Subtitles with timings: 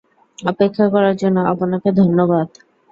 [0.39, 2.47] অপেক্ষা করার জন্য আপনাকে ধন্যবাদ।